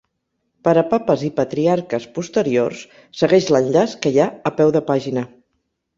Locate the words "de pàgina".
4.79-5.27